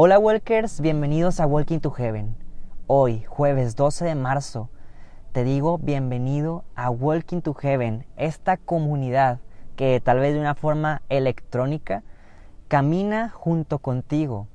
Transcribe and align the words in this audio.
Hola 0.00 0.16
Walkers, 0.20 0.80
bienvenidos 0.80 1.40
a 1.40 1.46
Walking 1.46 1.80
to 1.80 1.90
Heaven. 1.90 2.36
Hoy, 2.86 3.24
jueves 3.24 3.74
12 3.74 4.04
de 4.04 4.14
marzo, 4.14 4.70
te 5.32 5.42
digo 5.42 5.76
bienvenido 5.76 6.62
a 6.76 6.88
Walking 6.88 7.40
to 7.40 7.52
Heaven, 7.52 8.06
esta 8.16 8.58
comunidad 8.58 9.40
que 9.74 10.00
tal 10.00 10.20
vez 10.20 10.34
de 10.34 10.40
una 10.40 10.54
forma 10.54 11.02
electrónica 11.08 12.04
camina 12.68 13.28
junto 13.30 13.80
contigo 13.80 14.46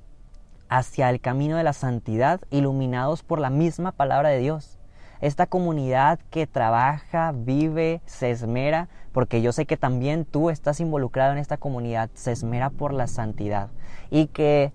hacia 0.70 1.10
el 1.10 1.20
camino 1.20 1.58
de 1.58 1.64
la 1.64 1.74
santidad, 1.74 2.40
iluminados 2.50 3.22
por 3.22 3.40
la 3.40 3.50
misma 3.50 3.92
palabra 3.92 4.30
de 4.30 4.40
Dios. 4.40 4.80
Esta 5.20 5.46
comunidad 5.46 6.20
que 6.30 6.48
trabaja, 6.48 7.34
vive, 7.36 8.02
se 8.06 8.32
esmera, 8.32 8.88
porque 9.12 9.42
yo 9.42 9.52
sé 9.52 9.66
que 9.66 9.76
también 9.76 10.24
tú 10.24 10.50
estás 10.50 10.80
involucrado 10.80 11.34
en 11.34 11.38
esta 11.38 11.58
comunidad, 11.58 12.10
se 12.14 12.32
esmera 12.32 12.70
por 12.70 12.94
la 12.94 13.08
santidad 13.08 13.72
y 14.10 14.28
que 14.28 14.72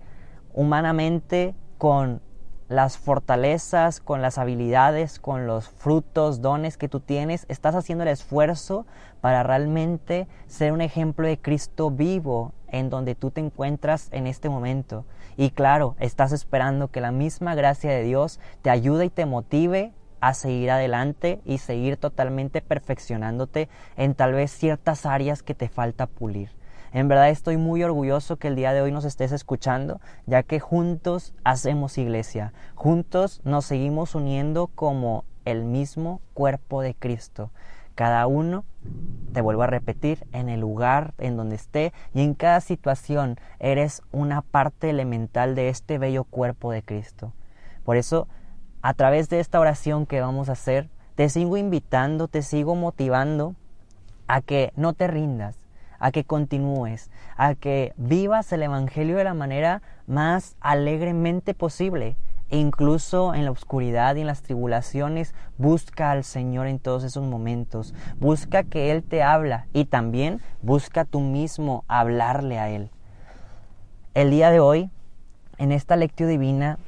humanamente 0.59 1.55
con 1.77 2.19
las 2.67 2.97
fortalezas, 2.97 4.01
con 4.01 4.21
las 4.21 4.37
habilidades, 4.37 5.17
con 5.17 5.47
los 5.47 5.69
frutos, 5.69 6.41
dones 6.41 6.75
que 6.75 6.89
tú 6.89 6.99
tienes, 6.99 7.45
estás 7.47 7.75
haciendo 7.75 8.03
el 8.03 8.09
esfuerzo 8.09 8.85
para 9.21 9.41
realmente 9.41 10.27
ser 10.47 10.73
un 10.73 10.81
ejemplo 10.81 11.25
de 11.25 11.39
Cristo 11.39 11.91
vivo 11.91 12.51
en 12.67 12.89
donde 12.89 13.15
tú 13.15 13.31
te 13.31 13.39
encuentras 13.39 14.09
en 14.11 14.27
este 14.27 14.49
momento. 14.49 15.05
Y 15.37 15.51
claro, 15.51 15.95
estás 15.97 16.33
esperando 16.33 16.89
que 16.89 16.99
la 16.99 17.13
misma 17.13 17.55
gracia 17.55 17.89
de 17.91 18.03
Dios 18.03 18.41
te 18.61 18.69
ayude 18.69 19.05
y 19.05 19.09
te 19.09 19.25
motive 19.25 19.93
a 20.19 20.33
seguir 20.33 20.71
adelante 20.71 21.39
y 21.45 21.59
seguir 21.59 21.95
totalmente 21.95 22.61
perfeccionándote 22.61 23.69
en 23.95 24.13
tal 24.13 24.33
vez 24.33 24.51
ciertas 24.51 25.05
áreas 25.05 25.41
que 25.41 25.55
te 25.55 25.69
falta 25.69 26.05
pulir. 26.05 26.58
En 26.91 27.07
verdad 27.07 27.29
estoy 27.29 27.57
muy 27.57 27.83
orgulloso 27.83 28.37
que 28.37 28.47
el 28.47 28.55
día 28.55 28.73
de 28.73 28.81
hoy 28.81 28.91
nos 28.91 29.05
estés 29.05 29.31
escuchando, 29.31 30.01
ya 30.25 30.43
que 30.43 30.59
juntos 30.59 31.33
hacemos 31.43 31.97
iglesia, 31.97 32.53
juntos 32.75 33.41
nos 33.43 33.65
seguimos 33.65 34.15
uniendo 34.15 34.67
como 34.67 35.23
el 35.45 35.65
mismo 35.65 36.21
cuerpo 36.33 36.81
de 36.81 36.95
Cristo. 36.95 37.51
Cada 37.95 38.25
uno, 38.27 38.63
te 39.33 39.41
vuelvo 39.41 39.63
a 39.63 39.67
repetir, 39.67 40.25
en 40.31 40.49
el 40.49 40.61
lugar 40.61 41.13
en 41.17 41.37
donde 41.37 41.57
esté 41.57 41.93
y 42.13 42.21
en 42.21 42.33
cada 42.33 42.61
situación 42.61 43.37
eres 43.59 44.01
una 44.11 44.41
parte 44.41 44.89
elemental 44.89 45.53
de 45.53 45.69
este 45.69 45.97
bello 45.97 46.23
cuerpo 46.23 46.71
de 46.71 46.81
Cristo. 46.81 47.33
Por 47.83 47.97
eso, 47.97 48.27
a 48.81 48.93
través 48.93 49.29
de 49.29 49.41
esta 49.41 49.59
oración 49.59 50.05
que 50.05 50.21
vamos 50.21 50.49
a 50.49 50.53
hacer, 50.53 50.89
te 51.15 51.27
sigo 51.27 51.57
invitando, 51.57 52.29
te 52.29 52.41
sigo 52.41 52.75
motivando 52.75 53.55
a 54.27 54.41
que 54.41 54.71
no 54.77 54.93
te 54.93 55.07
rindas, 55.07 55.57
a 55.99 56.11
que 56.11 56.23
continúes, 56.23 57.11
a 57.37 57.55
que 57.55 57.93
vivas 57.97 58.51
el 58.51 58.63
Evangelio 58.63 59.17
de 59.17 59.23
la 59.23 59.33
manera 59.33 59.81
más 60.07 60.55
alegremente 60.59 61.53
posible 61.53 62.15
incluso 62.49 63.33
en 63.33 63.45
la 63.45 63.51
oscuridad 63.51 64.15
y 64.15 64.21
en 64.21 64.27
las 64.27 64.41
tribulaciones, 64.41 65.33
busca 65.57 66.11
al 66.11 66.23
Señor 66.23 66.67
en 66.67 66.79
todos 66.79 67.03
esos 67.03 67.23
momentos. 67.23 67.93
Busca 68.19 68.63
que 68.63 68.91
Él 68.91 69.03
te 69.03 69.23
habla 69.23 69.67
y 69.73 69.85
también 69.85 70.41
busca 70.61 71.05
tú 71.05 71.19
mismo 71.19 71.83
hablarle 71.87 72.59
a 72.59 72.69
Él. 72.69 72.89
El 74.13 74.31
día 74.31 74.51
de 74.51 74.59
hoy, 74.59 74.89
en 75.57 75.71
esta 75.71 75.95
lectura 75.95 76.29
divina, 76.29 76.79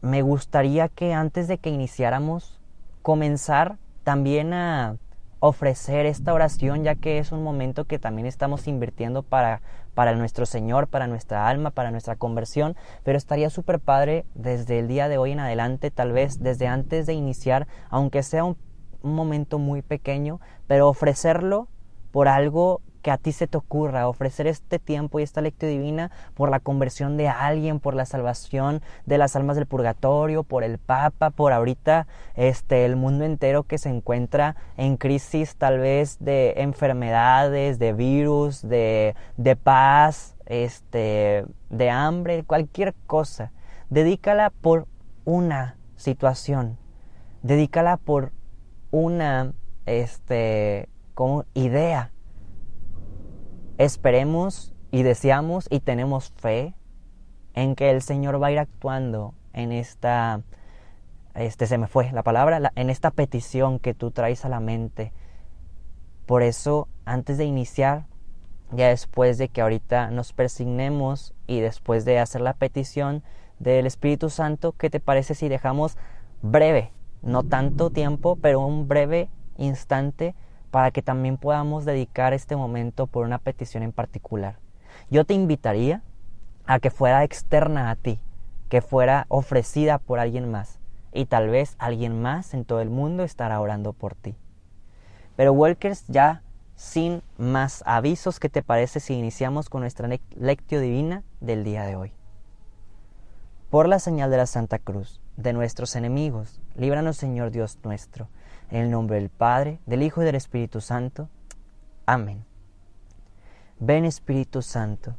me 0.00 0.22
gustaría 0.22 0.88
que 0.88 1.14
antes 1.14 1.48
de 1.48 1.58
que 1.58 1.70
iniciáramos, 1.70 2.60
comenzar 3.02 3.78
también 4.04 4.52
a 4.52 4.96
ofrecer 5.40 6.06
esta 6.06 6.34
oración, 6.34 6.84
ya 6.84 6.94
que 6.94 7.18
es 7.18 7.32
un 7.32 7.42
momento 7.42 7.84
que 7.84 7.98
también 7.98 8.26
estamos 8.26 8.66
invirtiendo 8.66 9.22
para, 9.22 9.60
para 9.94 10.14
nuestro 10.14 10.46
Señor, 10.46 10.88
para 10.88 11.06
nuestra 11.06 11.48
alma, 11.48 11.70
para 11.70 11.90
nuestra 11.90 12.16
conversión, 12.16 12.76
pero 13.04 13.18
estaría 13.18 13.50
súper 13.50 13.78
padre 13.78 14.24
desde 14.34 14.78
el 14.78 14.88
día 14.88 15.08
de 15.08 15.18
hoy 15.18 15.32
en 15.32 15.40
adelante, 15.40 15.90
tal 15.90 16.12
vez 16.12 16.42
desde 16.42 16.66
antes 16.66 17.06
de 17.06 17.14
iniciar, 17.14 17.68
aunque 17.90 18.22
sea 18.22 18.44
un, 18.44 18.56
un 19.02 19.14
momento 19.14 19.58
muy 19.58 19.82
pequeño, 19.82 20.40
pero 20.66 20.88
ofrecerlo 20.88 21.68
por 22.10 22.28
algo 22.28 22.80
que 23.02 23.10
a 23.10 23.18
ti 23.18 23.32
se 23.32 23.46
te 23.46 23.58
ocurra, 23.58 24.08
ofrecer 24.08 24.46
este 24.46 24.78
tiempo 24.78 25.20
y 25.20 25.22
esta 25.22 25.40
lectura 25.40 25.70
divina 25.70 26.10
por 26.34 26.50
la 26.50 26.60
conversión 26.60 27.16
de 27.16 27.28
alguien, 27.28 27.80
por 27.80 27.94
la 27.94 28.04
salvación 28.04 28.82
de 29.06 29.18
las 29.18 29.36
almas 29.36 29.56
del 29.56 29.66
purgatorio, 29.66 30.42
por 30.42 30.64
el 30.64 30.78
Papa, 30.78 31.30
por 31.30 31.52
ahorita 31.52 32.06
este 32.34 32.84
el 32.84 32.96
mundo 32.96 33.24
entero 33.24 33.62
que 33.64 33.78
se 33.78 33.88
encuentra 33.88 34.56
en 34.76 34.96
crisis 34.96 35.56
tal 35.56 35.78
vez 35.78 36.18
de 36.20 36.54
enfermedades, 36.58 37.78
de 37.78 37.92
virus, 37.92 38.62
de, 38.62 39.14
de 39.36 39.56
paz, 39.56 40.36
este, 40.46 41.44
de 41.70 41.90
hambre, 41.90 42.44
cualquier 42.44 42.94
cosa. 43.06 43.52
Dedícala 43.90 44.50
por 44.50 44.86
una 45.24 45.76
situación. 45.96 46.78
Dedícala 47.42 47.96
por 47.96 48.32
una 48.90 49.52
este 49.86 50.88
como 51.14 51.44
idea 51.54 52.12
Esperemos 53.78 54.74
y 54.90 55.04
deseamos 55.04 55.68
y 55.70 55.78
tenemos 55.78 56.32
fe 56.36 56.74
en 57.54 57.76
que 57.76 57.90
el 57.90 58.02
Señor 58.02 58.42
va 58.42 58.48
a 58.48 58.50
ir 58.50 58.58
actuando 58.58 59.34
en 59.52 59.70
esta, 59.70 60.42
este 61.34 61.68
se 61.68 61.78
me 61.78 61.86
fue 61.86 62.10
la 62.10 62.24
palabra, 62.24 62.72
en 62.74 62.90
esta 62.90 63.12
petición 63.12 63.78
que 63.78 63.94
tú 63.94 64.10
traes 64.10 64.44
a 64.44 64.48
la 64.48 64.58
mente. 64.58 65.12
Por 66.26 66.42
eso, 66.42 66.88
antes 67.04 67.38
de 67.38 67.44
iniciar, 67.44 68.06
ya 68.72 68.88
después 68.88 69.38
de 69.38 69.48
que 69.48 69.60
ahorita 69.60 70.10
nos 70.10 70.32
persignemos 70.32 71.32
y 71.46 71.60
después 71.60 72.04
de 72.04 72.18
hacer 72.18 72.40
la 72.40 72.54
petición 72.54 73.22
del 73.60 73.86
Espíritu 73.86 74.28
Santo, 74.28 74.72
¿qué 74.72 74.90
te 74.90 74.98
parece 74.98 75.36
si 75.36 75.48
dejamos 75.48 75.96
breve, 76.42 76.90
no 77.22 77.44
tanto 77.44 77.90
tiempo, 77.90 78.36
pero 78.42 78.58
un 78.58 78.88
breve 78.88 79.30
instante 79.56 80.34
para 80.70 80.90
que 80.90 81.02
también 81.02 81.36
podamos 81.36 81.84
dedicar 81.84 82.34
este 82.34 82.56
momento 82.56 83.06
por 83.06 83.24
una 83.24 83.38
petición 83.38 83.82
en 83.82 83.92
particular. 83.92 84.58
Yo 85.10 85.24
te 85.24 85.34
invitaría 85.34 86.02
a 86.66 86.78
que 86.78 86.90
fuera 86.90 87.24
externa 87.24 87.90
a 87.90 87.96
ti, 87.96 88.20
que 88.68 88.82
fuera 88.82 89.26
ofrecida 89.28 89.98
por 89.98 90.18
alguien 90.18 90.50
más, 90.50 90.78
y 91.12 91.26
tal 91.26 91.48
vez 91.48 91.76
alguien 91.78 92.20
más 92.20 92.52
en 92.52 92.64
todo 92.64 92.80
el 92.80 92.90
mundo 92.90 93.22
estará 93.24 93.60
orando 93.60 93.92
por 93.92 94.14
ti. 94.14 94.36
Pero 95.36 95.52
Walkers, 95.52 96.04
ya 96.08 96.42
sin 96.76 97.22
más 97.38 97.82
avisos, 97.86 98.38
¿qué 98.38 98.48
te 98.48 98.62
parece 98.62 99.00
si 99.00 99.14
iniciamos 99.14 99.68
con 99.68 99.80
nuestra 99.80 100.08
lectio 100.36 100.80
divina 100.80 101.22
del 101.40 101.64
día 101.64 101.84
de 101.84 101.96
hoy? 101.96 102.12
Por 103.70 103.88
la 103.88 103.98
señal 103.98 104.30
de 104.30 104.36
la 104.36 104.46
Santa 104.46 104.78
Cruz, 104.78 105.20
de 105.36 105.52
nuestros 105.52 105.96
enemigos, 105.96 106.60
líbranos 106.74 107.16
Señor 107.16 107.50
Dios 107.50 107.78
nuestro 107.82 108.28
en 108.70 108.82
el 108.82 108.90
nombre 108.90 109.16
del 109.16 109.30
Padre, 109.30 109.80
del 109.86 110.02
Hijo 110.02 110.22
y 110.22 110.24
del 110.24 110.34
Espíritu 110.34 110.80
Santo. 110.80 111.28
Amén. 112.06 112.44
Ven 113.78 114.04
Espíritu 114.04 114.62
Santo. 114.62 115.16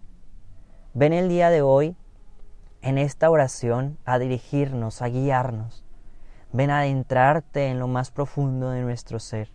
Ven 0.93 1.13
el 1.13 1.29
día 1.29 1.49
de 1.49 1.61
hoy 1.61 1.95
en 2.81 2.97
esta 2.97 3.29
oración 3.29 3.97
a 4.05 4.19
dirigirnos, 4.19 5.01
a 5.01 5.07
guiarnos. 5.07 5.85
Ven 6.51 6.71
a 6.71 6.79
adentrarte 6.79 7.67
en 7.67 7.79
lo 7.79 7.87
más 7.87 8.11
profundo 8.11 8.71
de 8.71 8.81
nuestro 8.81 9.19
ser. 9.19 9.49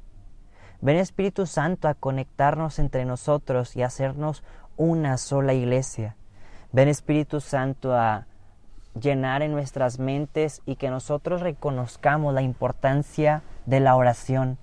Ven 0.81 0.97
Espíritu 0.97 1.47
Santo 1.47 1.89
a 1.89 1.95
conectarnos 1.95 2.79
entre 2.79 3.05
nosotros 3.05 3.75
y 3.77 3.83
hacernos 3.83 4.45
una 4.77 5.17
sola 5.17 5.55
iglesia. 5.55 6.17
Ven 6.73 6.89
Espíritu 6.89 7.41
Santo 7.41 7.95
a 7.95 8.27
llenar 9.01 9.43
en 9.43 9.53
nuestras 9.53 9.99
mentes 9.99 10.63
y 10.67 10.77
que 10.77 10.91
nosotros 10.91 11.41
reconozcamos 11.41 12.33
la 12.35 12.43
importancia 12.43 13.43
de 13.67 13.81
la 13.81 13.97
oración. 13.97 14.59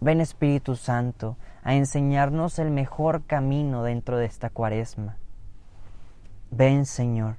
Ven 0.00 0.20
Espíritu 0.20 0.76
Santo 0.76 1.36
a 1.62 1.74
enseñarnos 1.74 2.58
el 2.58 2.70
mejor 2.70 3.24
camino 3.24 3.82
dentro 3.82 4.16
de 4.16 4.26
esta 4.26 4.50
cuaresma. 4.50 5.16
Ven 6.50 6.86
Señor 6.86 7.36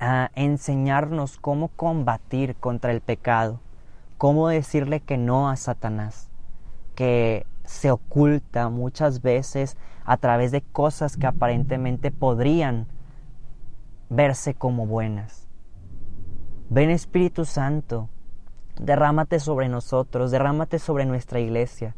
a 0.00 0.30
enseñarnos 0.34 1.38
cómo 1.38 1.68
combatir 1.68 2.54
contra 2.56 2.92
el 2.92 3.00
pecado, 3.00 3.60
cómo 4.16 4.48
decirle 4.48 5.00
que 5.00 5.18
no 5.18 5.48
a 5.48 5.56
Satanás, 5.56 6.30
que 6.94 7.46
se 7.64 7.90
oculta 7.90 8.68
muchas 8.68 9.22
veces 9.22 9.76
a 10.04 10.16
través 10.16 10.52
de 10.52 10.62
cosas 10.62 11.16
que 11.16 11.26
aparentemente 11.26 12.10
podrían 12.10 12.86
verse 14.10 14.54
como 14.54 14.86
buenas. 14.86 15.48
Ven 16.70 16.90
Espíritu 16.90 17.44
Santo 17.44 18.08
derrámate 18.80 19.40
sobre 19.40 19.68
nosotros, 19.68 20.30
derrámate 20.30 20.78
sobre 20.78 21.04
nuestra 21.04 21.40
iglesia. 21.40 21.96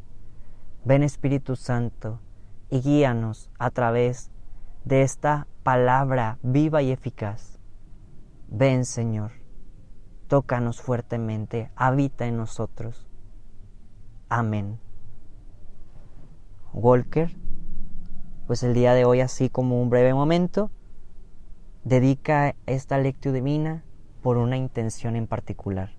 Ven 0.84 1.02
Espíritu 1.02 1.56
Santo 1.56 2.20
y 2.70 2.80
guíanos 2.80 3.50
a 3.58 3.70
través 3.70 4.30
de 4.84 5.02
esta 5.02 5.46
palabra 5.62 6.38
viva 6.42 6.82
y 6.82 6.90
eficaz. 6.90 7.58
Ven 8.48 8.84
Señor, 8.84 9.32
tócanos 10.28 10.80
fuertemente, 10.80 11.70
habita 11.76 12.26
en 12.26 12.36
nosotros. 12.36 13.06
Amén. 14.28 14.78
Walker, 16.72 17.36
pues 18.46 18.62
el 18.62 18.74
día 18.74 18.94
de 18.94 19.04
hoy 19.04 19.20
así 19.20 19.50
como 19.50 19.82
un 19.82 19.90
breve 19.90 20.14
momento, 20.14 20.70
dedica 21.84 22.54
esta 22.66 22.98
lectio 22.98 23.32
divina 23.32 23.82
por 24.22 24.36
una 24.36 24.56
intención 24.56 25.16
en 25.16 25.26
particular. 25.26 25.90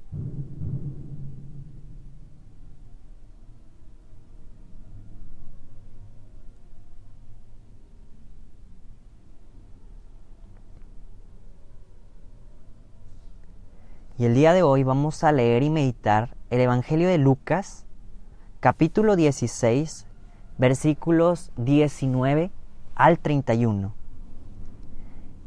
Y 14.18 14.25
el 14.25 14.36
día 14.36 14.54
de 14.54 14.62
hoy 14.62 14.84
vamos 14.84 15.24
a 15.24 15.31
leer 15.31 15.63
y 15.63 15.72
meditar 15.72 16.36
el 16.51 16.60
Evangelio 16.60 17.07
de 17.07 17.18
Lucas, 17.18 17.88
capítulo 18.60 19.16
16, 19.16 20.06
versículos 20.60 21.51
19 21.57 22.51
al 22.94 23.18
31. 23.18 24.00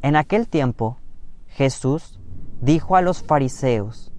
En 0.04 0.16
aquel 0.16 0.48
tiempo, 0.48 0.98
Jesús 1.46 2.20
dijo 2.60 2.94
a 2.94 3.00
los 3.00 3.22
fariseos, 3.22 4.12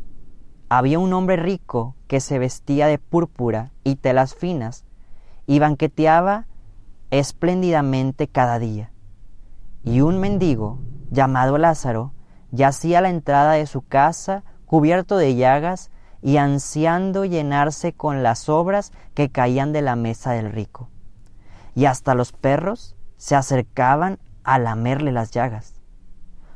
había 0.68 0.98
un 0.98 1.14
hombre 1.14 1.36
rico 1.36 1.96
que 2.08 2.22
se 2.22 2.40
vestía 2.40 2.88
de 2.88 2.98
púrpura 2.98 3.72
y 3.84 3.96
telas 3.98 4.34
finas 4.34 4.84
y 5.46 5.60
banqueteaba 5.60 6.48
espléndidamente 7.12 8.28
cada 8.28 8.58
día. 8.58 8.90
Y 9.84 10.02
un 10.02 10.20
mendigo, 10.20 10.80
llamado 11.12 11.60
Lázaro, 11.60 12.14
yacía 12.50 12.98
a 12.98 13.02
la 13.02 13.12
entrada 13.12 13.52
de 13.52 13.68
su 13.68 13.84
casa 13.84 14.44
cubierto 14.66 15.18
de 15.18 15.36
llagas 15.36 15.92
y 16.24 16.38
ansiando 16.38 17.26
llenarse 17.26 17.94
con 17.94 18.24
las 18.24 18.50
obras 18.50 18.92
que 19.14 19.30
caían 19.30 19.72
de 19.72 19.84
la 19.84 19.96
mesa 19.96 20.32
del 20.32 20.52
rico. 20.52 20.90
Y 21.76 21.86
hasta 21.86 22.16
los 22.16 22.32
perros 22.32 22.96
se 23.18 23.36
acercaban 23.36 24.18
a 24.44 24.58
lamerle 24.58 25.12
las 25.12 25.30
llagas. 25.30 25.75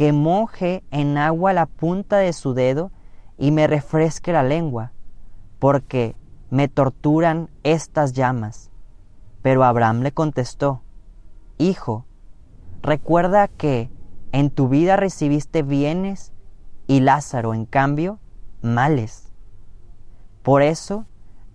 que 0.00 0.14
moje 0.14 0.82
en 0.90 1.18
agua 1.18 1.52
la 1.52 1.66
punta 1.66 2.16
de 2.16 2.32
su 2.32 2.54
dedo 2.54 2.90
y 3.36 3.50
me 3.50 3.66
refresque 3.66 4.32
la 4.32 4.42
lengua, 4.42 4.92
porque 5.58 6.16
me 6.48 6.68
torturan 6.68 7.50
estas 7.64 8.14
llamas. 8.14 8.70
Pero 9.42 9.62
Abraham 9.62 10.00
le 10.00 10.12
contestó, 10.12 10.80
Hijo, 11.58 12.06
recuerda 12.80 13.46
que 13.46 13.90
en 14.32 14.48
tu 14.48 14.70
vida 14.70 14.96
recibiste 14.96 15.62
bienes 15.62 16.32
y 16.86 17.00
Lázaro, 17.00 17.52
en 17.52 17.66
cambio, 17.66 18.20
males. 18.62 19.30
Por 20.42 20.62
eso, 20.62 21.04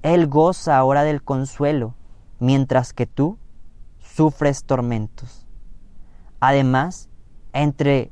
Él 0.03 0.27
goza 0.27 0.77
ahora 0.77 1.01
del 1.01 1.23
consuelo, 1.23 1.95
mientras 2.39 2.93
que 2.93 3.07
tú 3.07 3.39
sufres 3.97 4.65
tormentos. 4.65 5.47
Además, 6.39 7.09
entre 7.51 8.11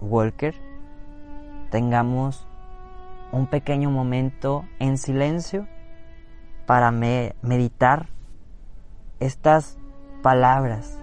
Walker, 0.00 0.54
tengamos 1.70 2.46
un 3.32 3.46
pequeño 3.46 3.90
momento 3.90 4.64
en 4.78 4.98
silencio 4.98 5.66
para 6.66 6.90
meditar 6.90 8.08
estas 9.20 9.78
palabras 10.22 10.98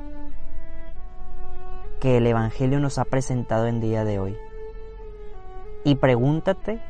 que 2.00 2.18
el 2.18 2.28
Evangelio 2.28 2.80
nos 2.80 2.98
ha 2.98 3.06
presentado 3.06 3.68
en 3.68 3.80
día 3.80 4.04
de 4.04 4.20
hoy. 4.20 4.38
Y 5.86 5.96
pregúntate 5.96 6.82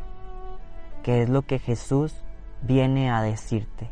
qué 1.04 1.22
es 1.22 1.30
lo 1.30 1.44
que 1.44 1.60
Jesús 1.60 2.24
viene 2.62 3.12
a 3.12 3.22
decirte. 3.22 3.92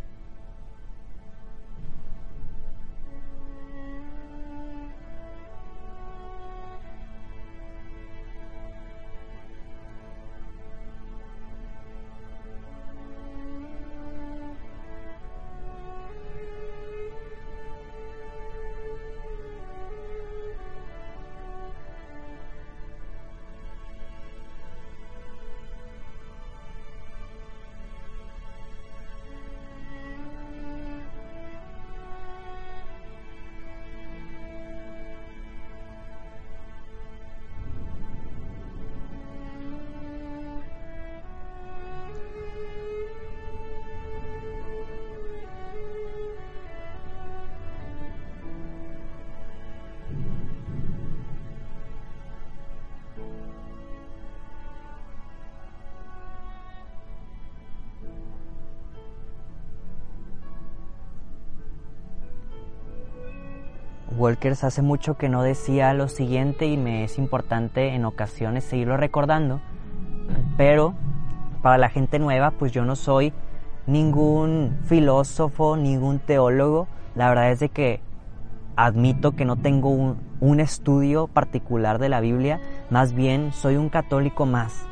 Walkers 64.22 64.64
hace 64.64 64.84
mucho 64.84 65.16
que 65.16 65.30
no 65.30 65.42
decía 65.42 65.96
lo 65.96 66.08
siguiente 66.08 66.68
y 66.68 66.78
me 66.78 67.04
es 67.04 67.18
importante 67.18 67.96
en 67.96 68.06
ocasiones 68.06 68.64
seguirlo 68.64 68.96
recordando, 68.96 69.62
pero 70.58 70.94
para 71.64 71.80
la 71.80 71.90
gente 71.90 72.20
nueva 72.20 72.52
pues 72.52 72.72
yo 72.72 72.86
no 72.86 72.96
soy 72.96 73.34
ningún 73.88 74.78
filósofo, 74.86 75.76
ningún 75.76 76.20
teólogo, 76.20 76.88
la 77.16 77.30
verdad 77.30 77.52
es 77.52 77.62
de 77.62 77.70
que 77.70 78.00
admito 78.76 79.32
que 79.32 79.44
no 79.44 79.56
tengo 79.56 79.90
un, 79.90 80.18
un 80.40 80.60
estudio 80.60 81.26
particular 81.26 81.98
de 81.98 82.10
la 82.10 82.20
Biblia, 82.20 82.62
más 82.92 83.14
bien 83.14 83.52
soy 83.52 83.76
un 83.76 83.90
católico 83.90 84.46
más, 84.46 84.86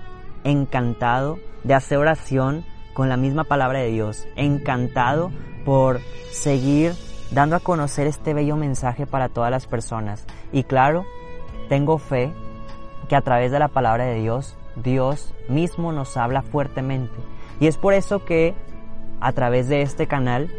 encantado 0.44 1.38
de 1.64 1.76
hacer 1.76 2.00
oración 2.00 2.66
con 2.96 3.10
la 3.10 3.16
misma 3.16 3.44
palabra 3.44 3.78
de 3.78 3.92
Dios, 3.92 4.28
encantado 4.36 5.30
por 5.66 6.00
seguir 6.32 6.94
dando 7.32 7.56
a 7.56 7.60
conocer 7.60 8.08
este 8.08 8.34
bello 8.34 8.56
mensaje 8.56 9.06
para 9.06 9.30
todas 9.30 9.52
las 9.52 9.68
personas. 9.68 10.26
Y 10.52 10.64
claro, 10.64 11.06
tengo 11.68 11.98
fe 11.98 12.32
que 13.08 13.16
a 13.16 13.22
través 13.22 13.52
de 13.52 13.60
la 13.60 13.68
palabra 13.68 14.06
de 14.06 14.16
Dios, 14.16 14.56
Dios 14.76 15.34
mismo 15.48 15.92
nos 15.92 16.18
habla 16.18 16.42
fuertemente. 16.42 17.16
Y 17.60 17.68
es 17.68 17.78
por 17.78 17.94
eso 17.94 18.26
que 18.26 18.56
a 19.20 19.32
través 19.34 19.68
de 19.68 19.82
este 19.82 20.08
canal 20.08 20.50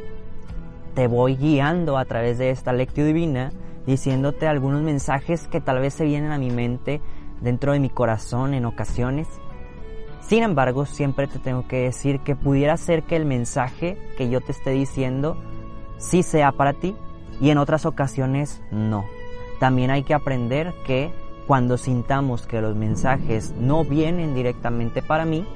te 0.95 1.07
voy 1.07 1.37
guiando 1.37 1.97
a 1.97 2.05
través 2.05 2.39
de 2.39 2.51
esta 2.51 2.73
lectio 2.73 3.05
divina, 3.05 3.53
diciéndote 3.87 4.47
algunos 4.47 4.83
mensajes 4.83 5.49
que 5.49 5.61
tal 5.61 5.79
vez 5.79 5.95
se 5.95 6.05
vienen 6.05 6.33
a 6.33 6.39
mi 6.39 6.51
mente, 6.51 7.01
dentro 7.41 7.73
de 7.73 7.81
mi 7.81 7.89
corazón 7.89 8.55
en 8.55 8.67
ocasiones. 8.67 9.29
Sin 10.21 10.43
embargo, 10.43 10.85
siempre 10.85 11.27
te 11.27 11.39
tengo 11.39 11.67
que 11.67 11.85
decir 11.85 12.21
que 12.21 12.37
pudiera 12.37 12.77
ser 12.77 13.03
que 13.05 13.17
el 13.17 13.25
mensaje 13.25 13.97
que 14.17 14.29
yo 14.29 14.41
te 14.41 14.53
esté 14.53 14.71
diciendo 14.71 15.37
sí 16.01 16.25
sea 16.25 16.51
para 16.51 16.73
ti 16.73 16.97
y 17.41 17.51
en 17.51 17.59
otras 17.59 17.87
ocasiones 17.87 18.61
no. 18.73 19.05
También 19.61 19.91
hay 19.91 20.03
que 20.03 20.15
aprender 20.15 20.75
que 20.85 21.13
cuando 21.47 21.77
sintamos 21.77 22.47
que 22.47 22.61
los 22.61 22.75
mensajes 22.75 23.53
no 23.59 23.85
vienen 23.85 24.35
directamente 24.35 25.03
para 25.03 25.25
mí, 25.25 25.47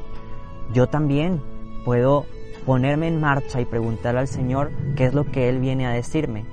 yo 0.72 0.86
también 0.86 1.42
puedo 1.84 2.26
ponerme 2.66 3.08
en 3.08 3.20
marcha 3.20 3.60
y 3.60 3.64
preguntarle 3.64 4.20
al 4.20 4.28
Señor 4.28 4.70
qué 4.96 5.06
es 5.06 5.14
lo 5.14 5.24
que 5.24 5.48
Él 5.48 5.58
viene 5.58 5.86
a 5.86 5.90
decirme. 5.90 6.44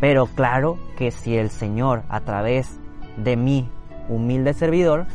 Pero 0.00 0.26
claro 0.26 0.78
que 0.96 1.10
si 1.10 1.36
el 1.36 1.50
Señor 1.50 2.02
a 2.08 2.20
través 2.20 2.78
de 3.16 3.36
mí, 3.36 3.68
humilde 4.08 4.54
servidor, 4.54 5.06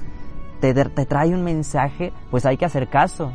te, 0.59 0.73
te 0.73 1.05
trae 1.05 1.33
un 1.33 1.43
mensaje, 1.43 2.13
pues 2.31 2.45
hay 2.45 2.57
que 2.57 2.65
hacer 2.65 2.89
caso 2.89 3.33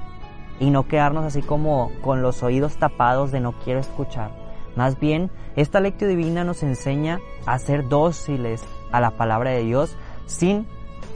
y 0.61 0.71
no 0.71 0.89
quedarnos 0.89 1.25
así 1.25 1.43
como 1.43 1.91
con 2.03 2.23
los 2.23 2.43
oídos 2.43 2.77
tapados 2.77 3.33
de 3.33 3.41
no 3.41 3.53
quiero 3.65 3.81
escuchar. 3.81 4.48
Más 4.79 5.01
bien, 5.01 5.33
esta 5.57 5.81
lectio 5.81 6.07
divina 6.07 6.45
nos 6.45 6.63
enseña 6.63 7.19
a 7.47 7.59
ser 7.59 7.89
dóciles 7.89 8.63
a 8.93 9.01
la 9.01 9.11
palabra 9.11 9.51
de 9.51 9.65
Dios 9.65 9.97
sin 10.27 10.69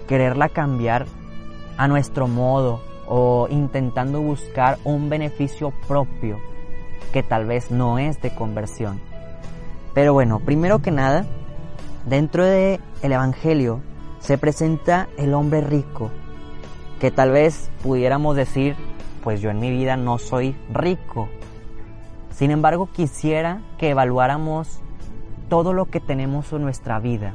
quererla 0.09 0.49
cambiar 0.49 1.07
a 1.77 1.87
nuestro 1.87 2.27
modo 2.27 2.81
o 3.07 3.47
intentando 3.49 4.21
buscar 4.21 4.79
un 4.83 5.09
beneficio 5.09 5.73
propio 5.87 6.41
que 7.13 7.23
tal 7.23 7.47
vez 7.47 7.71
no 7.71 8.01
es 8.01 8.21
de 8.21 8.35
conversión. 8.35 9.01
Pero 9.95 10.13
bueno, 10.13 10.41
primero 10.41 10.81
que 10.81 10.91
nada, 10.91 11.25
dentro 12.05 12.45
del 12.45 12.81
el 13.03 13.13
evangelio 13.13 13.81
se 14.19 14.39
presenta 14.39 15.07
el 15.17 15.35
hombre 15.35 15.61
rico, 15.61 16.11
que 16.99 17.13
tal 17.13 17.31
vez 17.31 17.71
pudiéramos 17.85 18.35
decir, 18.35 18.75
pues 19.23 19.41
yo 19.41 19.51
en 19.51 19.61
mi 19.61 19.71
vida 19.71 19.97
no 19.97 20.19
soy 20.19 20.57
rico. 20.73 21.29
Sin 22.33 22.51
embargo, 22.51 22.89
quisiera 22.93 23.61
que 23.79 23.91
evaluáramos 23.91 24.81
todo 25.49 25.73
lo 25.73 25.87
que 25.87 26.01
tenemos 26.01 26.53
en 26.53 26.63
nuestra 26.63 26.99
vida. 26.99 27.35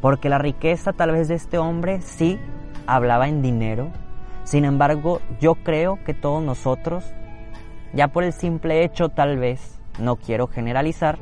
Porque 0.00 0.28
la 0.28 0.38
riqueza 0.38 0.92
tal 0.92 1.12
vez 1.12 1.28
de 1.28 1.34
este 1.34 1.58
hombre 1.58 2.00
sí 2.00 2.38
hablaba 2.86 3.28
en 3.28 3.42
dinero. 3.42 3.90
Sin 4.44 4.64
embargo, 4.64 5.20
yo 5.38 5.54
creo 5.54 5.98
que 6.04 6.14
todos 6.14 6.42
nosotros, 6.42 7.04
ya 7.92 8.08
por 8.08 8.24
el 8.24 8.32
simple 8.32 8.84
hecho 8.84 9.10
tal 9.10 9.38
vez, 9.38 9.78
no 9.98 10.16
quiero 10.16 10.46
generalizar, 10.46 11.18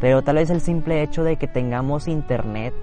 pero 0.00 0.22
tal 0.22 0.36
vez 0.36 0.50
el 0.50 0.60
simple 0.60 1.02
hecho 1.02 1.24
de 1.24 1.36
que 1.36 1.48
tengamos 1.48 2.08
internet, 2.08 2.74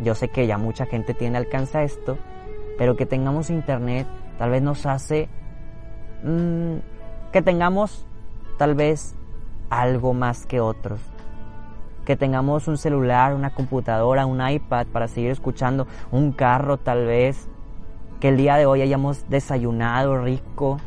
yo 0.00 0.14
sé 0.14 0.28
que 0.28 0.46
ya 0.46 0.58
mucha 0.58 0.84
gente 0.86 1.14
tiene 1.14 1.38
alcance 1.38 1.78
a 1.78 1.82
esto, 1.82 2.18
pero 2.76 2.94
que 2.94 3.06
tengamos 3.06 3.48
internet 3.48 4.06
tal 4.38 4.50
vez 4.50 4.62
nos 4.62 4.84
hace 4.84 5.28
mmm, 6.22 6.76
que 7.32 7.42
tengamos 7.42 8.06
tal 8.56 8.74
vez 8.74 9.14
algo 9.70 10.14
más 10.14 10.46
que 10.46 10.60
otros. 10.60 11.00
Que 12.04 12.16
tengamos 12.16 12.68
un 12.68 12.76
celular, 12.76 13.34
una 13.34 13.50
computadora, 13.50 14.26
un 14.26 14.46
iPad 14.46 14.86
para 14.88 15.08
seguir 15.08 15.30
escuchando, 15.30 15.86
un 16.10 16.32
carro 16.32 16.76
tal 16.76 17.06
vez, 17.06 17.48
que 18.20 18.28
el 18.28 18.36
día 18.36 18.56
de 18.56 18.66
hoy 18.66 18.82
hayamos 18.82 19.28
desayunado 19.28 20.18
rico 20.22 20.78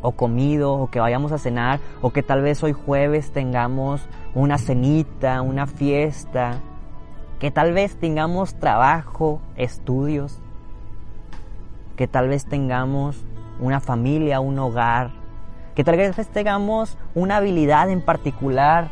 o 0.00 0.12
comido 0.12 0.74
o 0.74 0.90
que 0.90 1.00
vayamos 1.00 1.32
a 1.32 1.38
cenar 1.38 1.80
o 2.02 2.10
que 2.10 2.22
tal 2.22 2.42
vez 2.42 2.62
hoy 2.62 2.72
jueves 2.72 3.32
tengamos 3.32 4.08
una 4.34 4.58
cenita, 4.58 5.42
una 5.42 5.66
fiesta, 5.66 6.60
que 7.38 7.50
tal 7.50 7.72
vez 7.72 7.96
tengamos 7.96 8.54
trabajo, 8.54 9.40
estudios, 9.56 10.40
que 11.96 12.06
tal 12.06 12.28
vez 12.28 12.46
tengamos 12.46 13.24
una 13.60 13.80
familia, 13.80 14.40
un 14.40 14.58
hogar, 14.58 15.12
que 15.78 15.84
tal 15.84 15.96
vez 15.96 16.16
tengamos 16.30 16.98
una 17.14 17.36
habilidad 17.36 17.88
en 17.88 18.02
particular 18.02 18.88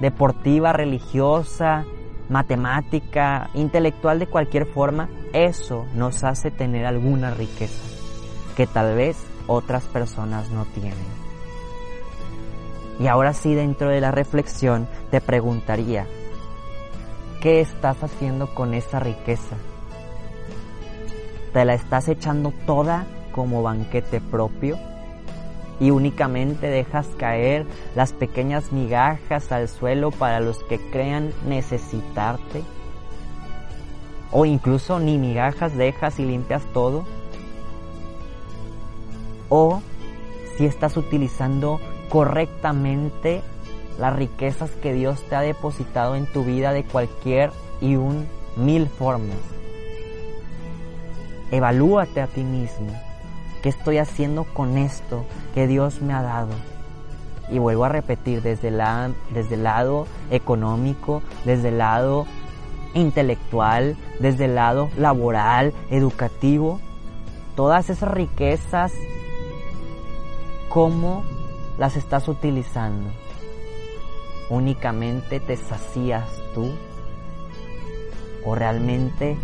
deportiva, 0.00 0.72
religiosa, 0.72 1.84
matemática, 2.28 3.50
intelectual 3.54 4.20
de 4.20 4.28
cualquier 4.28 4.66
forma, 4.66 5.08
eso 5.32 5.84
nos 5.96 6.22
hace 6.22 6.52
tener 6.52 6.86
alguna 6.86 7.32
riqueza 7.32 7.82
que 8.56 8.68
tal 8.68 8.94
vez 8.94 9.16
otras 9.48 9.82
personas 9.86 10.48
no 10.50 10.64
tienen. 10.66 10.94
Y 13.00 13.08
ahora 13.08 13.32
sí, 13.32 13.56
dentro 13.56 13.88
de 13.88 14.00
la 14.00 14.12
reflexión, 14.12 14.86
te 15.10 15.20
preguntaría, 15.20 16.06
¿qué 17.40 17.60
estás 17.60 18.00
haciendo 18.00 18.54
con 18.54 18.74
esa 18.74 19.00
riqueza? 19.00 19.56
¿Te 21.52 21.64
la 21.64 21.74
estás 21.74 22.06
echando 22.06 22.52
toda 22.64 23.06
como 23.32 23.64
banquete 23.64 24.20
propio? 24.20 24.78
Y 25.82 25.90
únicamente 25.90 26.68
dejas 26.68 27.08
caer 27.18 27.66
las 27.96 28.12
pequeñas 28.12 28.70
migajas 28.70 29.50
al 29.50 29.68
suelo 29.68 30.12
para 30.12 30.38
los 30.38 30.62
que 30.62 30.78
crean 30.78 31.32
necesitarte? 31.44 32.62
¿O 34.30 34.46
incluso 34.46 35.00
ni 35.00 35.18
migajas 35.18 35.76
dejas 35.76 36.20
y 36.20 36.24
limpias 36.24 36.62
todo? 36.72 37.04
¿O 39.48 39.82
si 40.56 40.66
estás 40.66 40.96
utilizando 40.96 41.80
correctamente 42.08 43.42
las 43.98 44.14
riquezas 44.14 44.70
que 44.70 44.92
Dios 44.92 45.20
te 45.28 45.34
ha 45.34 45.40
depositado 45.40 46.14
en 46.14 46.26
tu 46.26 46.44
vida 46.44 46.72
de 46.72 46.84
cualquier 46.84 47.50
y 47.80 47.96
un 47.96 48.28
mil 48.54 48.86
formas? 48.86 49.36
Evalúate 51.50 52.20
a 52.20 52.28
ti 52.28 52.44
mismo 52.44 53.11
¿Qué 53.62 53.68
estoy 53.68 53.98
haciendo 53.98 54.42
con 54.42 54.76
esto 54.76 55.24
que 55.54 55.68
Dios 55.68 56.02
me 56.02 56.12
ha 56.12 56.22
dado? 56.22 56.50
Y 57.48 57.58
vuelvo 57.58 57.84
a 57.84 57.88
repetir, 57.88 58.42
desde, 58.42 58.72
la, 58.72 59.12
desde 59.32 59.54
el 59.54 59.62
lado 59.62 60.08
económico, 60.32 61.22
desde 61.44 61.68
el 61.68 61.78
lado 61.78 62.26
intelectual, 62.94 63.96
desde 64.18 64.46
el 64.46 64.56
lado 64.56 64.90
laboral, 64.98 65.72
educativo, 65.90 66.80
todas 67.54 67.88
esas 67.88 68.10
riquezas, 68.10 68.92
¿cómo 70.68 71.22
las 71.78 71.96
estás 71.96 72.26
utilizando? 72.26 73.10
¿Únicamente 74.50 75.38
te 75.38 75.56
sacías 75.56 76.28
tú? 76.52 76.72
¿O 78.44 78.56
realmente 78.56 79.36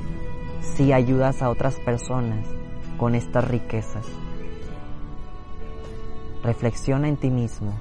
sí 0.60 0.92
ayudas 0.92 1.40
a 1.40 1.50
otras 1.50 1.76
personas? 1.76 2.57
Con 2.98 3.14
estas 3.14 3.48
riquezas. 3.48 4.06
Reflexiona 6.42 7.08
en 7.08 7.16
ti 7.16 7.30
mismo, 7.30 7.72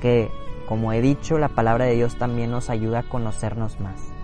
que, 0.00 0.28
como 0.68 0.92
he 0.92 1.00
dicho, 1.00 1.38
la 1.38 1.48
palabra 1.48 1.84
de 1.84 1.94
Dios 1.94 2.16
también 2.16 2.50
nos 2.50 2.70
ayuda 2.70 3.00
a 3.00 3.08
conocernos 3.08 3.78
más. 3.78 4.15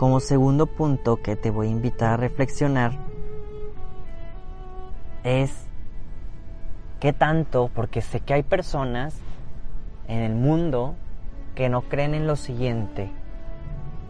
Como 0.00 0.20
segundo 0.20 0.64
punto 0.64 1.20
que 1.20 1.36
te 1.36 1.50
voy 1.50 1.66
a 1.66 1.72
invitar 1.72 2.14
a 2.14 2.16
reflexionar 2.16 2.92
es 5.24 5.66
qué 7.00 7.12
tanto, 7.12 7.70
porque 7.74 8.00
sé 8.00 8.20
que 8.20 8.32
hay 8.32 8.42
personas 8.42 9.14
en 10.08 10.20
el 10.20 10.34
mundo 10.34 10.94
que 11.54 11.68
no 11.68 11.82
creen 11.82 12.14
en 12.14 12.26
lo 12.26 12.36
siguiente. 12.36 13.12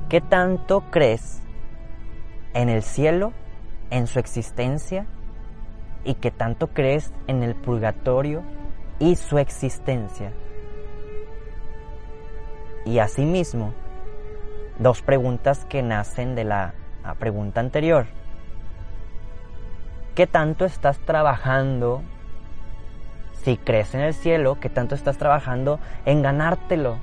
¿Qué 0.09 0.21
tanto 0.21 0.85
crees 0.93 1.43
en 2.55 2.69
el 2.69 2.85
cielo, 2.85 3.33
en 3.91 4.07
su 4.07 4.21
existencia? 4.21 5.07
¿Y 6.05 6.15
qué 6.15 6.31
tanto 6.31 6.69
crees 6.69 7.13
en 7.27 7.43
el 7.43 7.57
purgatorio 7.57 8.45
y 9.01 9.17
su 9.17 9.39
existencia? 9.39 10.33
Y 12.85 13.01
asimismo, 13.01 13.75
dos 14.81 15.03
preguntas 15.03 15.65
que 15.67 15.83
nacen 15.83 16.35
de 16.35 16.45
la 16.45 16.75
pregunta 17.19 17.61
anterior. 17.61 18.07
¿Qué 20.15 20.27
tanto 20.27 20.65
estás 20.65 20.99
trabajando? 20.99 22.03
Si 23.45 23.57
crees 23.57 23.95
en 23.95 24.01
el 24.01 24.15
cielo, 24.15 24.59
¿qué 24.59 24.69
tanto 24.69 24.95
estás 24.95 25.19
trabajando 25.19 25.79
en 26.07 26.23
ganártelo? 26.23 26.97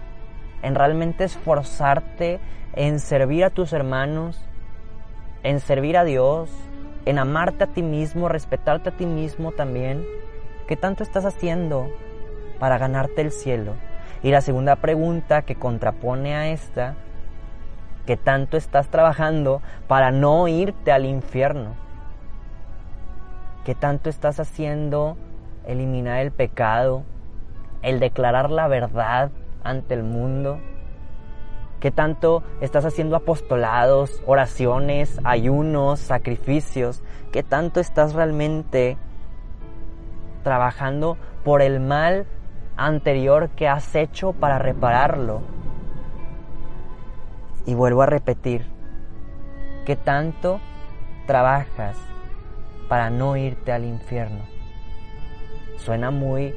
En 0.63 0.75
realmente 0.75 1.23
esforzarte 1.23 2.39
en 2.73 2.99
servir 2.99 3.45
a 3.45 3.51
tus 3.51 3.73
hermanos, 3.73 4.43
en 5.43 5.59
servir 5.59 5.97
a 5.97 6.03
Dios, 6.03 6.49
en 7.05 7.19
amarte 7.19 7.63
a 7.63 7.67
ti 7.67 7.83
mismo, 7.83 8.27
respetarte 8.27 8.89
a 8.89 8.97
ti 8.97 9.05
mismo 9.05 9.51
también. 9.51 10.03
¿Qué 10.67 10.75
tanto 10.75 11.03
estás 11.03 11.25
haciendo 11.25 11.89
para 12.59 12.77
ganarte 12.77 13.21
el 13.21 13.31
cielo? 13.31 13.73
Y 14.23 14.31
la 14.31 14.41
segunda 14.41 14.75
pregunta 14.77 15.43
que 15.43 15.55
contrapone 15.55 16.35
a 16.35 16.49
esta, 16.49 16.95
¿qué 18.07 18.15
tanto 18.15 18.55
estás 18.55 18.87
trabajando 18.87 19.61
para 19.87 20.11
no 20.11 20.47
irte 20.47 20.93
al 20.93 21.05
infierno? 21.05 21.75
¿Qué 23.65 23.75
tanto 23.75 24.09
estás 24.09 24.39
haciendo 24.39 25.17
eliminar 25.65 26.19
el 26.19 26.31
pecado, 26.31 27.03
el 27.81 27.99
declarar 27.99 28.49
la 28.49 28.69
verdad 28.69 29.29
ante 29.61 29.93
el 29.93 30.03
mundo? 30.03 30.59
¿Qué 31.81 31.91
tanto 31.91 32.43
estás 32.61 32.85
haciendo 32.85 33.17
apostolados, 33.17 34.23
oraciones, 34.25 35.19
ayunos, 35.25 35.99
sacrificios? 35.99 37.03
¿Qué 37.33 37.43
tanto 37.43 37.81
estás 37.81 38.13
realmente 38.13 38.97
trabajando 40.43 41.17
por 41.43 41.61
el 41.61 41.81
mal 41.81 42.25
anterior 42.77 43.49
que 43.49 43.67
has 43.67 43.93
hecho 43.95 44.31
para 44.31 44.59
repararlo? 44.59 45.41
Y 47.67 47.75
vuelvo 47.75 48.01
a 48.01 48.05
repetir, 48.05 48.65
¿qué 49.85 49.97
tanto 49.97 50.61
trabajas 51.25 51.97
para 52.87 53.09
no 53.09 53.35
irte 53.35 53.73
al 53.73 53.83
infierno? 53.83 54.45
Suena 55.75 56.09
muy 56.09 56.55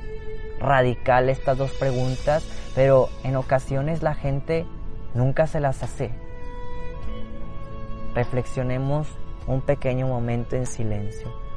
radical 0.60 1.28
estas 1.28 1.58
dos 1.58 1.72
preguntas, 1.72 2.46
pero 2.76 3.08
en 3.24 3.34
ocasiones 3.34 4.04
la 4.04 4.14
gente 4.14 4.66
nunca 5.12 5.48
se 5.48 5.58
las 5.58 5.82
hace. 5.82 6.12
Reflexionemos 8.14 9.08
un 9.48 9.62
pequeño 9.62 10.06
momento 10.06 10.54
en 10.54 10.66
silencio. 10.66 11.49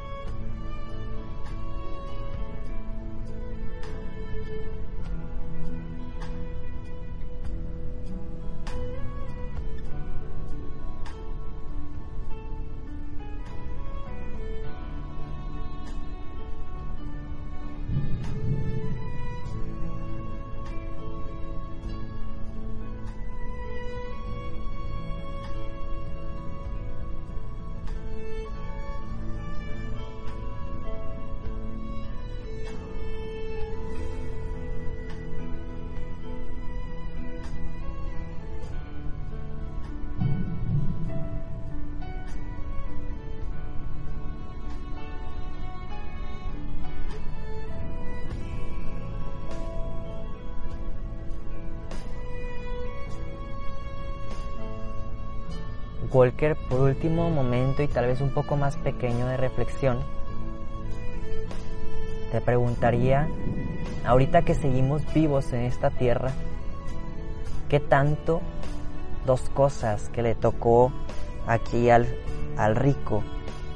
Walker, 56.13 56.55
por 56.69 56.81
último 56.81 57.29
momento 57.29 57.81
y 57.81 57.87
tal 57.87 58.05
vez 58.05 58.21
un 58.21 58.29
poco 58.29 58.55
más 58.55 58.77
pequeño 58.77 59.27
de 59.27 59.37
reflexión, 59.37 59.99
te 62.31 62.39
preguntaría, 62.39 63.27
ahorita 64.05 64.43
que 64.43 64.53
seguimos 64.53 65.01
vivos 65.13 65.51
en 65.53 65.61
esta 65.61 65.89
tierra, 65.89 66.31
¿qué 67.69 67.79
tanto 67.79 68.41
dos 69.25 69.49
cosas 69.49 70.09
que 70.09 70.21
le 70.21 70.35
tocó 70.35 70.91
aquí 71.47 71.89
al, 71.89 72.07
al 72.57 72.75
rico 72.75 73.23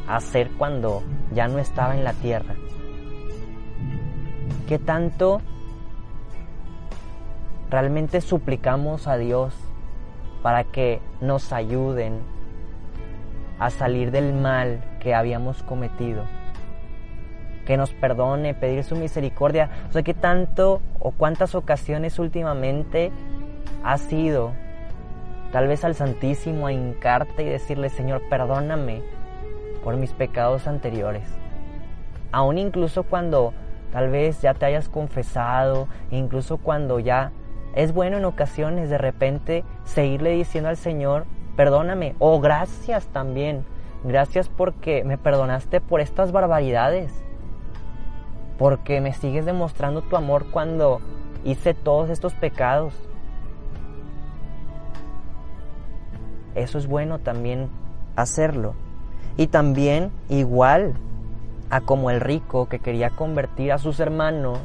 hacer 0.08 0.52
cuando 0.58 1.04
ya 1.34 1.48
no 1.48 1.60
estaba 1.60 1.96
en 1.96 2.04
la 2.04 2.14
tierra? 2.14 2.56
¿Qué 4.68 4.80
tanto 4.80 5.42
realmente 7.70 8.22
suplicamos 8.22 9.08
a 9.08 9.18
Dios 9.18 9.54
para 10.48 10.64
que 10.64 11.02
nos 11.20 11.52
ayuden 11.52 12.22
a 13.60 13.70
salir 13.70 14.12
del 14.12 14.32
mal 14.32 14.82
que 15.02 15.14
habíamos 15.14 15.62
cometido. 15.62 16.24
Que 17.66 17.76
nos 17.76 17.92
perdone, 17.92 18.54
pedir 18.54 18.86
su 18.86 18.96
misericordia. 18.96 19.70
O 19.90 19.92
sea, 19.92 20.04
que 20.04 20.14
tanto 20.14 20.80
o 21.02 21.12
cuántas 21.12 21.54
ocasiones 21.54 22.18
últimamente 22.18 23.12
ha 23.84 23.98
sido 23.98 24.54
tal 25.52 25.68
vez 25.68 25.84
al 25.84 25.96
Santísimo 25.96 26.68
a 26.68 26.72
hincarte 26.72 27.44
y 27.44 27.50
decirle, 27.50 27.90
Señor, 27.90 28.22
perdóname 28.30 29.02
por 29.84 29.98
mis 29.98 30.14
pecados 30.14 30.66
anteriores. 30.66 31.28
Aún 32.32 32.58
incluso 32.58 33.04
cuando 33.04 33.54
tal 33.92 34.10
vez 34.10 34.42
ya 34.42 34.54
te 34.54 34.66
hayas 34.66 34.88
confesado, 34.88 35.90
incluso 36.10 36.56
cuando 36.56 37.00
ya 37.00 37.34
es 37.76 37.94
bueno 37.94 38.18
en 38.18 38.26
ocasiones 38.26 38.90
de 38.90 38.98
repente 38.98 39.64
seguirle 39.84 40.32
diciendo 40.32 40.70
al 40.70 40.78
Señor, 40.78 41.26
perdóname, 41.56 42.16
o 42.20 42.40
gracias 42.40 43.08
también, 43.08 43.66
gracias 44.04 44.50
porque 44.50 45.04
me 45.04 45.18
perdonaste 45.18 45.82
por 45.82 46.02
estas 46.02 46.32
barbaridades, 46.32 47.14
porque 48.58 49.02
me 49.02 49.14
sigues 49.14 49.46
demostrando 49.46 50.02
tu 50.02 50.16
amor 50.16 50.48
cuando 50.52 51.00
hice 51.44 51.74
todos 51.74 52.10
estos 52.10 52.34
pecados. 52.34 52.94
Eso 56.56 56.80
es 56.80 56.88
bueno 56.88 57.20
también 57.20 57.70
hacerlo. 58.16 58.74
Y 59.38 59.48
también 59.48 60.12
igual 60.28 60.96
a 61.70 61.82
como 61.82 62.10
el 62.10 62.20
rico 62.20 62.68
que 62.68 62.80
quería 62.80 63.12
convertir 63.12 63.72
a 63.72 63.78
sus 63.78 64.00
hermanos 64.00 64.60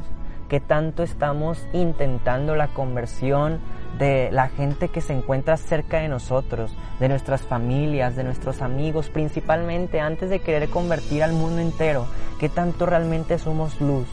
que 0.49 0.59
tanto 0.59 1.03
estamos 1.03 1.65
intentando 1.73 2.55
la 2.55 2.67
conversión 2.67 3.59
de 3.97 4.29
la 4.31 4.49
gente 4.49 4.89
que 4.89 5.01
se 5.01 5.13
encuentra 5.13 5.57
cerca 5.57 5.99
de 5.99 6.07
nosotros, 6.07 6.75
de 6.99 7.09
nuestras 7.09 7.41
familias, 7.41 8.15
de 8.15 8.23
nuestros 8.23 8.61
amigos, 8.61 9.09
principalmente 9.09 9.99
antes 9.99 10.29
de 10.29 10.39
querer 10.39 10.69
convertir 10.69 11.23
al 11.23 11.33
mundo 11.33 11.61
entero, 11.61 12.07
que 12.39 12.49
tanto 12.49 12.85
realmente 12.85 13.37
somos 13.37 13.79
luz 13.79 14.07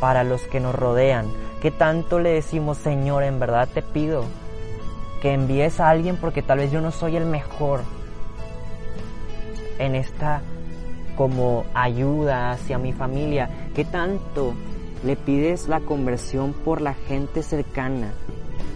para 0.00 0.24
los 0.24 0.42
que 0.42 0.60
nos 0.60 0.74
rodean, 0.74 1.26
que 1.62 1.70
tanto 1.70 2.18
le 2.18 2.30
decimos, 2.30 2.78
Señor, 2.78 3.22
en 3.22 3.38
verdad 3.38 3.68
te 3.72 3.82
pido 3.82 4.24
que 5.22 5.32
envíes 5.32 5.80
a 5.80 5.88
alguien 5.88 6.16
porque 6.16 6.42
tal 6.42 6.58
vez 6.58 6.70
yo 6.70 6.80
no 6.80 6.90
soy 6.90 7.16
el 7.16 7.24
mejor 7.24 7.80
en 9.78 9.94
esta 9.94 10.42
como 11.16 11.64
ayuda 11.74 12.50
hacia 12.50 12.78
mi 12.78 12.92
familia, 12.92 13.48
que 13.74 13.84
tanto 13.84 14.54
le 15.04 15.16
pides 15.16 15.68
la 15.68 15.80
conversión 15.80 16.52
por 16.52 16.80
la 16.80 16.94
gente 16.94 17.42
cercana 17.42 18.12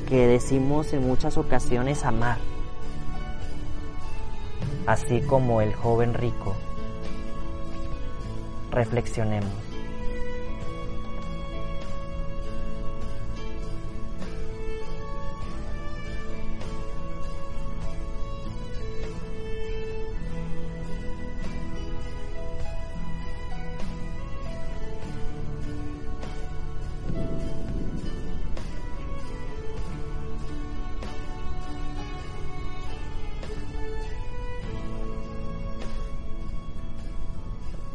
que 0.08 0.26
decimos 0.26 0.92
en 0.92 1.06
muchas 1.06 1.38
ocasiones 1.38 2.04
amar, 2.04 2.38
así 4.86 5.20
como 5.20 5.60
el 5.60 5.72
joven 5.74 6.14
rico. 6.14 6.54
Reflexionemos. 8.70 9.69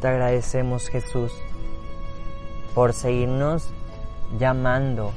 Te 0.00 0.08
agradecemos 0.08 0.88
Jesús 0.88 1.32
por 2.74 2.92
seguirnos 2.92 3.70
llamando 4.38 5.12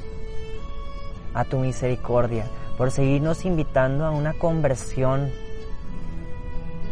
a 1.34 1.44
tu 1.44 1.58
misericordia, 1.58 2.46
por 2.78 2.90
seguirnos 2.90 3.44
invitando 3.44 4.06
a 4.06 4.10
una 4.10 4.32
conversión 4.32 5.30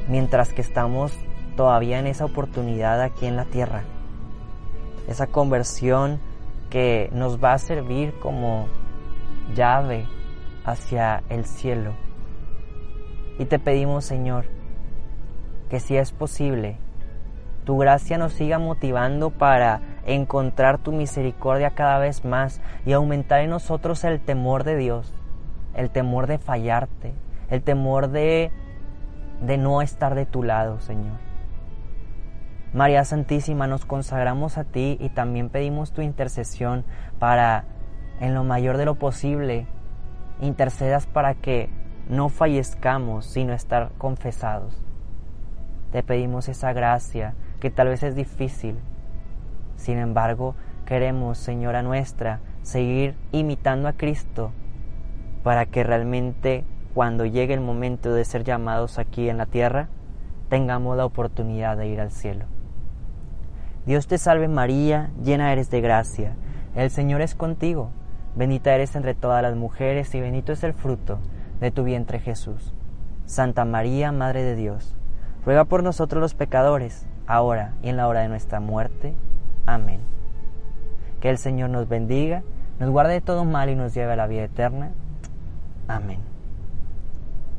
mientras 0.09 0.53
que 0.53 0.61
estamos 0.61 1.13
todavía 1.57 1.99
en 1.99 2.07
esa 2.07 2.27
oportunidad 2.27 3.01
aquí 3.01 3.25
en 3.25 3.37
la 3.37 3.47
tierra. 3.47 3.85
Esa 5.07 5.27
conversión 5.27 6.21
que 6.69 7.09
nos 7.13 7.43
va 7.43 7.55
a 7.55 7.59
servir 7.59 8.13
como 8.21 8.69
llave 9.55 10.07
hacia 10.65 11.23
el 11.31 11.47
cielo. 11.47 11.95
Y 13.39 13.47
te 13.47 13.59
pedimos, 13.59 14.05
Señor, 14.05 14.45
que 15.71 15.81
si 15.81 15.97
es 15.97 16.13
posible, 16.13 16.77
tu 17.69 17.77
gracia 17.77 18.17
nos 18.17 18.33
siga 18.33 18.59
motivando 18.59 19.29
para 19.29 19.83
encontrar 20.07 20.79
tu 20.79 20.91
misericordia 20.91 21.73
cada 21.73 21.99
vez 21.99 22.25
más 22.25 22.63
y 22.87 22.95
aumentar 22.95 23.43
en 23.43 23.51
nosotros 23.51 24.05
el 24.05 24.21
temor 24.21 24.65
de 24.65 24.75
Dios, 24.75 25.13
el 25.75 25.91
temor 25.91 26.29
de 26.29 26.39
fallarte, 26.39 27.13
el 27.51 27.63
temor 27.63 28.09
de, 28.09 28.51
de 29.43 29.59
no 29.59 29.83
estar 29.83 30.15
de 30.15 30.25
tu 30.25 30.43
lado, 30.43 30.81
Señor. 30.81 31.19
María 32.73 33.05
Santísima, 33.05 33.67
nos 33.67 33.85
consagramos 33.85 34.57
a 34.57 34.65
ti 34.65 34.97
y 34.99 35.11
también 35.11 35.51
pedimos 35.51 35.93
tu 35.93 36.01
intercesión 36.01 36.87
para, 37.19 37.67
en 38.19 38.33
lo 38.33 38.45
mayor 38.45 38.79
de 38.79 38.87
lo 38.87 38.95
posible, 38.95 39.67
intercedas 40.41 41.07
para 41.07 41.35
que 41.35 41.69
no 42.09 42.31
fallezcamos, 42.31 43.27
sino 43.27 43.53
estar 43.53 43.91
confesados. 43.99 44.83
Te 45.93 46.03
pedimos 46.03 46.49
esa 46.49 46.73
gracia 46.73 47.35
que 47.61 47.71
tal 47.71 47.89
vez 47.89 48.03
es 48.03 48.15
difícil. 48.15 48.77
Sin 49.77 49.99
embargo, 49.99 50.55
queremos, 50.87 51.39
Señora 51.39 51.83
nuestra, 51.83 52.41
seguir 52.63 53.15
imitando 53.33 53.89
a 53.89 53.93
Cristo 53.93 54.53
para 55.43 55.67
que 55.67 55.85
realmente 55.85 56.65
cuando 56.95 57.25
llegue 57.25 57.55
el 57.55 57.61
momento 57.61 58.13
de 58.13 58.25
ser 58.25 58.45
llamados 58.45 58.99
aquí 58.99 59.29
en 59.29 59.39
la 59.39 59.47
tierra, 59.47 59.89
tengamos 60.49 60.97
la 60.97 61.05
oportunidad 61.05 61.77
de 61.77 61.89
ir 61.89 62.01
al 62.01 62.11
cielo. 62.11 62.47
Dios 63.87 64.07
te 64.07 64.19
salve 64.19 64.49
María, 64.49 65.11
llena 65.23 65.53
eres 65.53 65.71
de 65.71 65.81
gracia, 65.81 66.35
el 66.75 66.91
Señor 66.91 67.21
es 67.21 67.35
contigo, 67.35 67.91
bendita 68.35 68.75
eres 68.75 68.97
entre 68.97 69.15
todas 69.15 69.43
las 69.43 69.57
mujeres 69.57 70.15
y 70.15 70.21
bendito 70.21 70.53
es 70.53 70.63
el 70.65 70.75
fruto 70.75 71.19
de 71.61 71.71
tu 71.71 71.85
vientre 71.85 72.19
Jesús. 72.19 72.75
Santa 73.27 73.65
María, 73.65 74.13
Madre 74.13 74.43
de 74.43 74.57
Dios, 74.57 74.97
ruega 75.45 75.65
por 75.65 75.83
nosotros 75.83 76.21
los 76.21 76.35
pecadores, 76.35 77.07
ahora 77.29 77.75
y 77.83 77.91
en 77.91 77.97
la 77.97 78.09
hora 78.09 78.23
de 78.23 78.29
nuestra 78.29 78.59
muerte. 78.59 79.15
Amén. 79.67 80.01
Que 81.21 81.31
el 81.31 81.39
Señor 81.39 81.71
nos 81.71 81.89
bendiga, 81.89 82.43
nos 82.81 82.91
guarde 82.91 83.13
de 83.13 83.21
todo 83.21 83.45
mal 83.45 83.69
y 83.69 83.77
nos 83.77 83.95
lleve 83.95 84.15
a 84.15 84.17
la 84.17 84.27
vida 84.27 84.45
eterna. 84.45 84.91
Amén. 85.87 86.21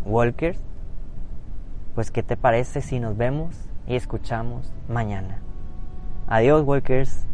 Walkers, 0.06 0.60
pues 1.96 2.12
¿qué 2.12 2.24
te 2.24 2.36
parece 2.36 2.82
si 2.82 3.00
nos 3.00 3.16
vemos 3.16 3.56
y 3.88 3.96
escuchamos 3.96 4.74
mañana? 4.88 5.40
Adiós, 6.28 6.64
Walkers. 6.66 7.29